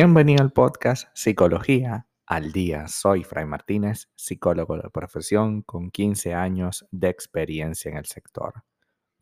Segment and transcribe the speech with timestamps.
[0.00, 2.86] Bienvenido al podcast Psicología al Día.
[2.86, 8.62] Soy Fray Martínez, psicólogo de profesión con 15 años de experiencia en el sector.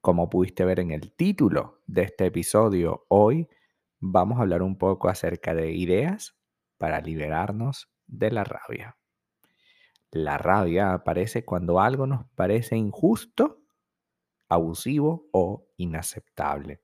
[0.03, 3.49] Como pudiste ver en el título de este episodio, hoy
[4.01, 6.37] vamos a hablar un poco acerca de ideas
[6.77, 8.99] para liberarnos de la rabia.
[10.11, 13.63] La rabia aparece cuando algo nos parece injusto,
[14.47, 16.83] abusivo o inaceptable.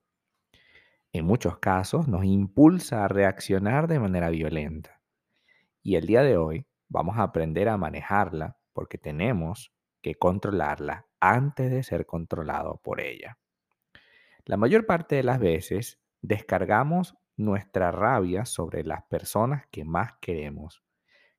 [1.14, 5.02] En muchos casos nos impulsa a reaccionar de manera violenta.
[5.82, 11.70] Y el día de hoy vamos a aprender a manejarla porque tenemos que controlarla antes
[11.70, 13.36] de ser controlado por ella.
[14.46, 20.82] La mayor parte de las veces descargamos nuestra rabia sobre las personas que más queremos,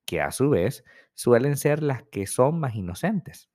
[0.04, 3.50] que a su vez suelen ser las que son más inocentes.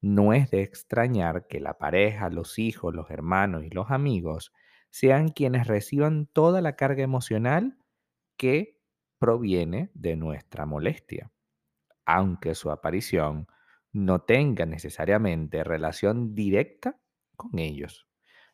[0.00, 4.52] No es de extrañar que la pareja, los hijos, los hermanos y los amigos
[4.94, 7.76] sean quienes reciban toda la carga emocional
[8.36, 8.80] que
[9.18, 11.32] proviene de nuestra molestia,
[12.06, 13.48] aunque su aparición
[13.90, 16.96] no tenga necesariamente relación directa
[17.34, 18.06] con ellos.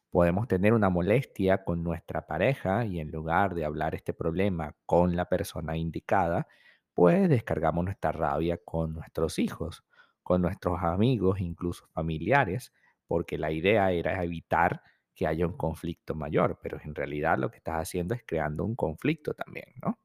[0.08, 5.16] Podemos tener una molestia con nuestra pareja y en lugar de hablar este problema con
[5.16, 6.48] la persona indicada,
[6.94, 9.84] pues descargamos nuestra rabia con nuestros hijos,
[10.22, 12.72] con nuestros amigos, incluso familiares,
[13.06, 14.80] porque la idea era evitar
[15.20, 18.74] que haya un conflicto mayor, pero en realidad lo que estás haciendo es creando un
[18.74, 19.98] conflicto también, ¿no?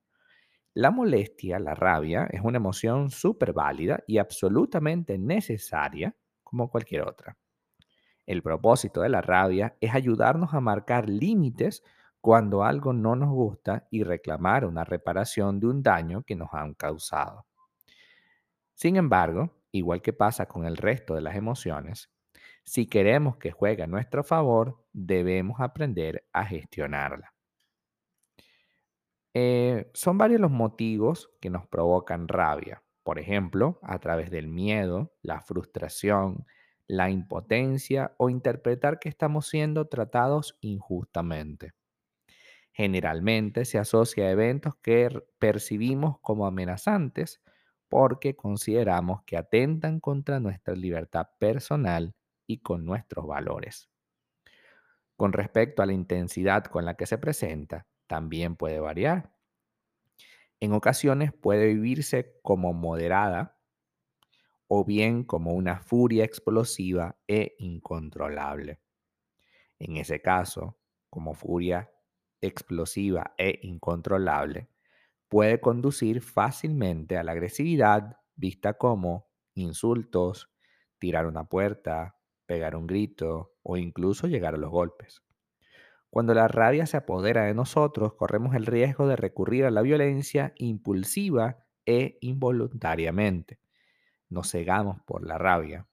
[0.74, 6.14] La molestia, la rabia, es una emoción súper válida y absolutamente necesaria
[6.44, 7.38] como cualquier otra.
[8.26, 11.82] El propósito de la rabia es ayudarnos a marcar límites
[12.20, 16.74] cuando algo no nos gusta y reclamar una reparación de un daño que nos han
[16.74, 17.46] causado.
[18.74, 22.12] Sin embargo, igual que pasa con el resto de las emociones,
[22.66, 27.34] si queremos que juegue a nuestro favor, debemos aprender a gestionarla.
[29.34, 32.82] Eh, son varios los motivos que nos provocan rabia.
[33.04, 36.46] Por ejemplo, a través del miedo, la frustración,
[36.88, 41.74] la impotencia o interpretar que estamos siendo tratados injustamente.
[42.72, 47.42] Generalmente se asocia a eventos que percibimos como amenazantes
[47.90, 52.16] porque consideramos que atentan contra nuestra libertad personal
[52.48, 53.90] y con nuestros valores.
[55.16, 59.34] Con respecto a la intensidad con la que se presenta, también puede variar.
[60.60, 63.58] En ocasiones puede vivirse como moderada
[64.68, 68.80] o bien como una furia explosiva e incontrolable.
[69.80, 70.78] En ese caso,
[71.10, 71.92] como furia
[72.42, 74.70] explosiva e incontrolable,
[75.28, 80.50] puede conducir fácilmente a la agresividad vista como insultos,
[81.00, 85.24] tirar una puerta, pegar un grito o incluso llegar a los golpes.
[86.10, 90.54] Cuando la rabia se apodera de nosotros, corremos el riesgo de recurrir a la violencia
[90.56, 93.60] impulsiva e involuntariamente
[94.30, 95.88] nos cegamos por la rabia.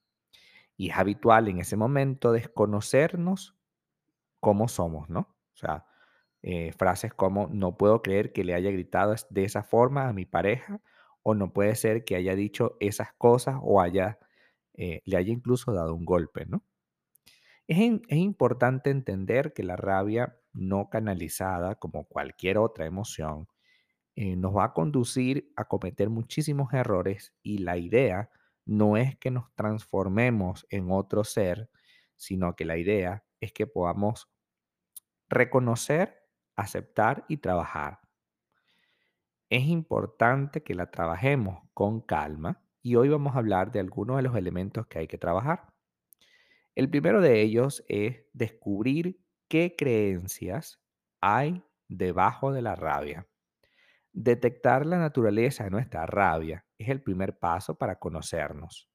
[0.77, 3.57] Y es habitual en ese momento desconocernos
[4.41, 5.21] cómo somos, ¿no?
[5.21, 5.87] O sea,
[6.43, 10.25] eh, frases como no puedo creer que le haya gritado de esa forma a mi
[10.25, 10.81] pareja
[11.23, 14.19] o no puede ser que haya dicho esas cosas o haya,
[14.75, 16.65] eh, le haya incluso dado un golpe, ¿no?
[17.67, 17.79] Es,
[18.09, 23.49] es importante entender que la rabia no canalizada, como cualquier otra emoción,
[24.15, 28.31] eh, nos va a conducir a cometer muchísimos errores y la idea
[28.67, 31.71] no es que nos transformemos en otro ser,
[32.17, 34.31] sino que la idea es que podamos
[35.31, 38.01] reconocer, aceptar y trabajar.
[39.49, 44.23] Es importante que la trabajemos con calma y hoy vamos a hablar de algunos de
[44.23, 45.73] los elementos que hay que trabajar.
[46.75, 50.81] El primero de ellos es descubrir qué creencias
[51.21, 53.29] hay debajo de la rabia.
[54.13, 58.89] Detectar la naturaleza de nuestra rabia es el primer paso para conocernos.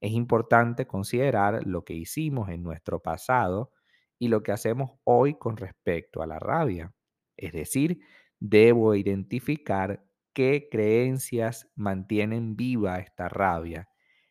[0.00, 3.72] Es importante considerar lo que hicimos en nuestro pasado
[4.18, 6.92] y lo que hacemos hoy con respecto a la rabia.
[7.36, 8.00] Es decir,
[8.40, 13.88] debo identificar qué creencias mantienen viva esta rabia.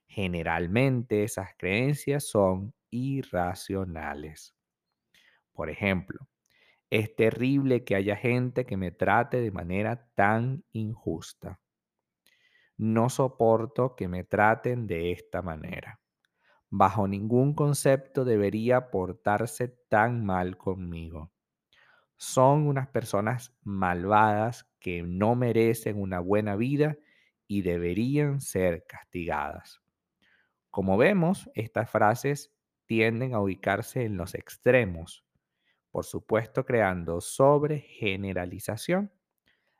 [0.08, 4.56] Generalmente esas creencias son irracionales.
[5.54, 6.28] Por ejemplo,
[6.90, 11.60] es terrible que haya gente que me trate de manera tan injusta.
[12.78, 16.02] No soporto que me traten de esta manera.
[16.70, 21.32] Bajo ningún concepto debería portarse tan mal conmigo.
[22.18, 26.98] Son unas personas malvadas que no merecen una buena vida
[27.48, 29.82] y deberían ser castigadas.
[30.70, 32.54] Como vemos, estas frases
[32.86, 35.24] tienden a ubicarse en los extremos
[35.92, 39.12] por supuesto creando sobregeneralización.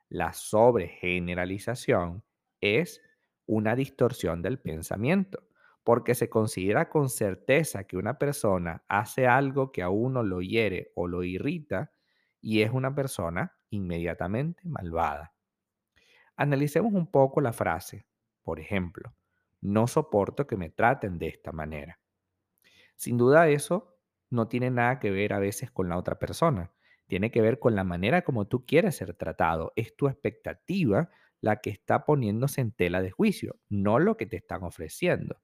[0.08, 2.22] La sobregeneralización
[2.60, 3.02] es
[3.46, 5.48] una distorsión del pensamiento,
[5.82, 10.92] porque se considera con certeza que una persona hace algo que a uno lo hiere
[10.94, 11.92] o lo irrita
[12.40, 15.34] y es una persona inmediatamente malvada.
[16.36, 18.06] Analicemos un poco la frase.
[18.42, 19.14] Por ejemplo,
[19.60, 22.00] no soporto que me traten de esta manera.
[22.96, 23.98] Sin duda eso
[24.30, 26.72] no tiene nada que ver a veces con la otra persona.
[27.06, 29.72] Tiene que ver con la manera como tú quieres ser tratado.
[29.76, 31.10] Es tu expectativa
[31.40, 35.42] la que está poniéndose en tela de juicio, no lo que te están ofreciendo.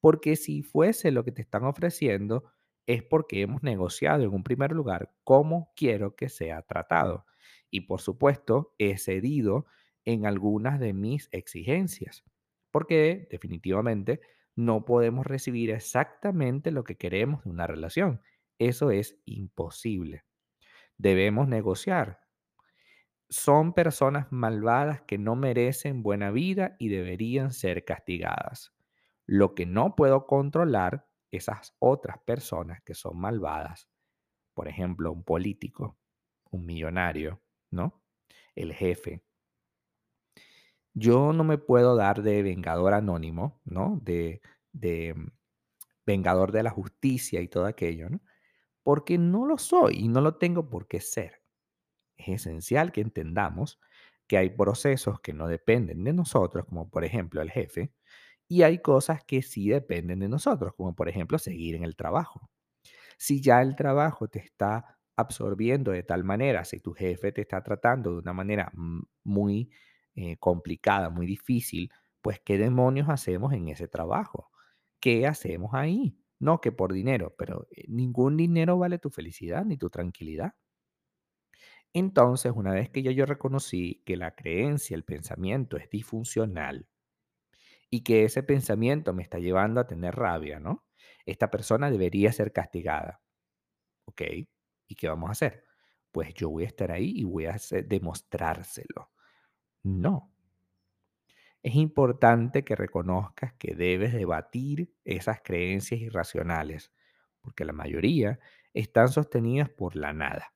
[0.00, 2.52] Porque si fuese lo que te están ofreciendo,
[2.86, 7.26] es porque hemos negociado en un primer lugar cómo quiero que sea tratado.
[7.70, 9.66] Y por supuesto, he cedido
[10.04, 12.24] en algunas de mis exigencias,
[12.70, 14.20] porque definitivamente
[14.56, 18.22] no podemos recibir exactamente lo que queremos de una relación.
[18.58, 20.24] Eso es imposible.
[20.96, 22.20] Debemos negociar.
[23.28, 28.74] Son personas malvadas que no merecen buena vida y deberían ser castigadas.
[29.26, 33.88] Lo que no puedo controlar, esas otras personas que son malvadas,
[34.54, 35.98] por ejemplo, un político,
[36.50, 38.02] un millonario, ¿no?
[38.54, 39.22] El jefe.
[40.94, 44.00] Yo no me puedo dar de vengador anónimo, ¿no?
[44.02, 44.40] De,
[44.72, 45.28] de mm,
[46.06, 48.20] vengador de la justicia y todo aquello, ¿no?
[48.82, 51.42] Porque no lo soy y no lo tengo por qué ser.
[52.16, 53.80] Es esencial que entendamos
[54.28, 57.92] que hay procesos que no dependen de nosotros, como por ejemplo el jefe,
[58.48, 62.50] y hay cosas que sí dependen de nosotros, como por ejemplo seguir en el trabajo.
[63.18, 67.62] Si ya el trabajo te está absorbiendo de tal manera, si tu jefe te está
[67.62, 68.72] tratando de una manera
[69.24, 69.70] muy
[70.14, 71.90] eh, complicada, muy difícil,
[72.22, 74.50] pues ¿qué demonios hacemos en ese trabajo?
[75.00, 76.18] ¿Qué hacemos ahí?
[76.40, 80.54] No que por dinero, pero eh, ningún dinero vale tu felicidad ni tu tranquilidad.
[81.92, 86.88] Entonces, una vez que ya yo reconocí que la creencia, el pensamiento es disfuncional,
[87.90, 90.86] y que ese pensamiento me está llevando a tener rabia, ¿no?
[91.26, 93.20] Esta persona debería ser castigada,
[94.06, 94.22] ¿ok?
[94.88, 95.64] ¿Y qué vamos a hacer?
[96.10, 99.12] Pues yo voy a estar ahí y voy a hacer- demostrárselo.
[99.84, 100.32] No.
[101.62, 106.92] Es importante que reconozcas que debes debatir esas creencias irracionales,
[107.40, 108.40] porque la mayoría
[108.74, 110.52] están sostenidas por la nada.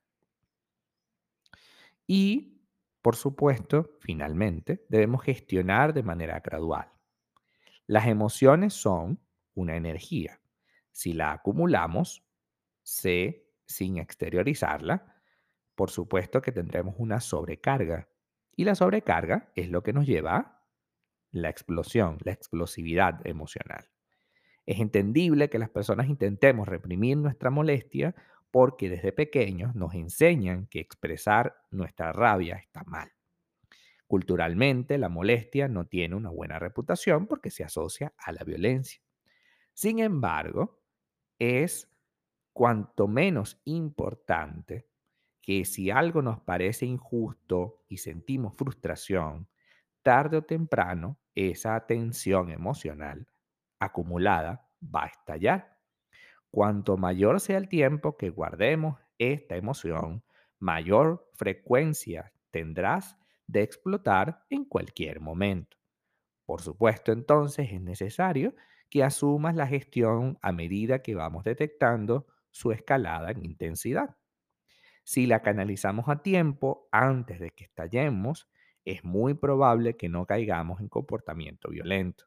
[2.07, 2.61] Y,
[3.01, 6.93] por supuesto, finalmente, debemos gestionar de manera gradual.
[7.87, 9.21] Las emociones son
[9.55, 10.41] una energía.
[10.93, 12.25] Si la acumulamos,
[12.83, 15.23] se, sin exteriorizarla,
[15.75, 18.09] por supuesto que tendremos una sobrecarga.
[18.55, 20.63] Y la sobrecarga es lo que nos lleva a
[21.31, 23.89] la explosión, la explosividad emocional.
[24.67, 28.15] Es entendible que las personas intentemos reprimir nuestra molestia
[28.51, 33.11] porque desde pequeños nos enseñan que expresar nuestra rabia está mal.
[34.07, 39.01] Culturalmente, la molestia no tiene una buena reputación porque se asocia a la violencia.
[39.73, 40.83] Sin embargo,
[41.39, 41.89] es
[42.53, 44.89] cuanto menos importante
[45.41, 49.49] que si algo nos parece injusto y sentimos frustración,
[50.03, 53.27] tarde o temprano esa tensión emocional
[53.81, 55.79] acumulada va a estallar.
[56.51, 60.23] Cuanto mayor sea el tiempo que guardemos esta emoción,
[60.59, 65.77] mayor frecuencia tendrás de explotar en cualquier momento.
[66.45, 68.55] Por supuesto, entonces es necesario
[68.91, 74.17] que asumas la gestión a medida que vamos detectando su escalada en intensidad.
[75.03, 78.49] Si la canalizamos a tiempo, antes de que estallemos,
[78.85, 82.27] es muy probable que no caigamos en comportamiento violento.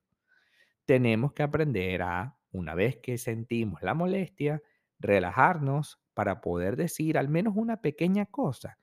[0.85, 4.61] Tenemos que aprender a, una vez que sentimos la molestia,
[4.99, 8.77] relajarnos para poder decir al menos una pequeña cosa.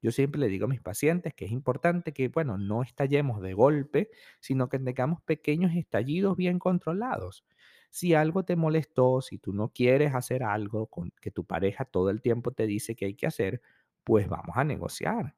[0.00, 3.52] Yo siempre le digo a mis pacientes que es importante que, bueno, no estallemos de
[3.52, 7.44] golpe, sino que tengamos pequeños estallidos bien controlados.
[7.90, 12.10] Si algo te molestó, si tú no quieres hacer algo con que tu pareja todo
[12.10, 13.62] el tiempo te dice que hay que hacer,
[14.04, 15.36] pues vamos a negociar.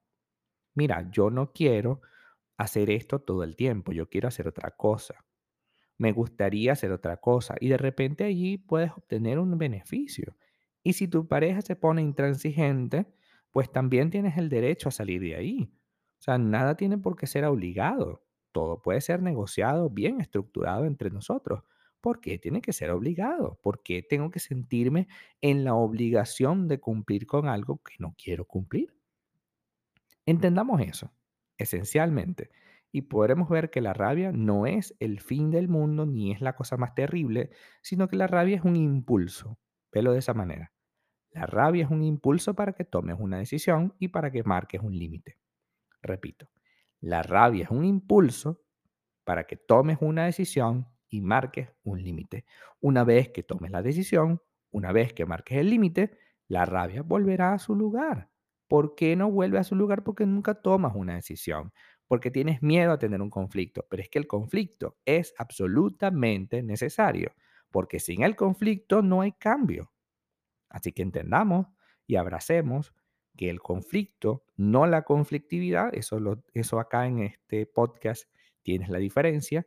[0.75, 2.03] Mira, yo no quiero
[2.59, 5.25] hacer esto todo el tiempo, yo quiero hacer otra cosa
[5.99, 10.35] me gustaría hacer otra cosa y de repente allí puedes obtener un beneficio.
[10.83, 13.07] Y si tu pareja se pone intransigente,
[13.51, 15.71] pues también tienes el derecho a salir de ahí.
[16.19, 18.25] O sea, nada tiene por qué ser obligado.
[18.53, 21.65] Todo puede ser negociado, bien estructurado entre nosotros.
[22.01, 23.59] ¿Por qué tiene que ser obligado?
[23.63, 25.09] ¿Por qué tengo que sentirme
[25.41, 28.95] en la obligación de cumplir con algo que no quiero cumplir?
[30.27, 31.13] Entendamos eso,
[31.59, 32.51] esencialmente,
[32.93, 36.55] y podremos ver que la rabia no es el fin del mundo ni es la
[36.57, 37.51] cosa más terrible,
[37.83, 39.59] sino que la rabia es un impulso.
[39.93, 40.73] Velo de esa manera.
[41.31, 44.99] La rabia es un impulso para que tomes una decisión y para que marques un
[44.99, 45.39] límite.
[46.03, 46.51] Repito,
[47.01, 48.63] La rabia es un impulso
[49.25, 52.47] para que tomes una decisión y marques un límite.
[52.81, 54.41] Una vez que tomes la decisión,
[54.71, 56.17] una vez que marques el límite,
[56.49, 58.31] la rabia volverá a su lugar.
[58.69, 60.05] ¿Por qué no vuelve a su lugar?
[60.05, 61.73] Porque nunca tomas una decisión,
[62.07, 63.85] porque tienes miedo a tener un conflicto.
[63.91, 67.33] Pero es que el conflicto es absolutamente necesario,
[67.71, 69.93] porque sin el conflicto no hay cambio.
[70.69, 71.67] Así que entendamos
[72.07, 72.95] y abracemos
[73.37, 76.19] que el conflicto, no la conflictividad, eso,
[76.53, 78.31] eso acá en este podcast
[78.63, 79.67] tienes la diferencia,